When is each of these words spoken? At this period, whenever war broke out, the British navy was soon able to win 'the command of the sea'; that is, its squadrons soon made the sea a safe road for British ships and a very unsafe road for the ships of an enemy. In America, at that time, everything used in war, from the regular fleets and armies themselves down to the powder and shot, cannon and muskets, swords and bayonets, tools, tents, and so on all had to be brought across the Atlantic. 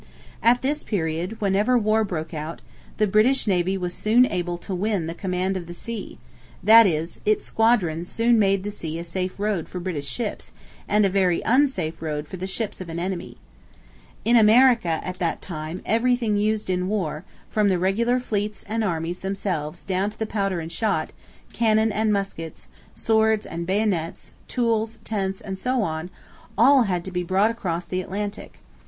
At 0.41 0.63
this 0.63 0.81
period, 0.83 1.39
whenever 1.39 1.77
war 1.77 2.03
broke 2.03 2.33
out, 2.33 2.63
the 2.97 3.05
British 3.05 3.45
navy 3.45 3.77
was 3.77 3.93
soon 3.93 4.25
able 4.25 4.57
to 4.57 4.73
win 4.73 5.05
'the 5.05 5.13
command 5.13 5.55
of 5.55 5.67
the 5.67 5.75
sea'; 5.75 6.17
that 6.63 6.87
is, 6.87 7.19
its 7.23 7.45
squadrons 7.45 8.09
soon 8.11 8.39
made 8.39 8.63
the 8.63 8.71
sea 8.71 8.97
a 8.97 9.03
safe 9.03 9.39
road 9.39 9.69
for 9.69 9.79
British 9.79 10.07
ships 10.07 10.51
and 10.87 11.05
a 11.05 11.07
very 11.07 11.43
unsafe 11.45 12.01
road 12.01 12.27
for 12.27 12.37
the 12.37 12.47
ships 12.47 12.81
of 12.81 12.89
an 12.89 12.97
enemy. 12.97 13.37
In 14.25 14.35
America, 14.35 14.99
at 15.03 15.19
that 15.19 15.39
time, 15.39 15.83
everything 15.85 16.35
used 16.35 16.67
in 16.67 16.87
war, 16.87 17.23
from 17.51 17.69
the 17.69 17.77
regular 17.77 18.19
fleets 18.19 18.65
and 18.67 18.83
armies 18.83 19.19
themselves 19.19 19.83
down 19.83 20.09
to 20.09 20.17
the 20.17 20.25
powder 20.25 20.59
and 20.59 20.71
shot, 20.71 21.11
cannon 21.53 21.91
and 21.91 22.11
muskets, 22.11 22.67
swords 22.95 23.45
and 23.45 23.67
bayonets, 23.67 24.33
tools, 24.47 24.97
tents, 25.03 25.39
and 25.41 25.59
so 25.59 25.83
on 25.83 26.09
all 26.57 26.85
had 26.85 27.05
to 27.05 27.11
be 27.11 27.21
brought 27.21 27.51
across 27.51 27.85
the 27.85 28.01
Atlantic. 28.01 28.57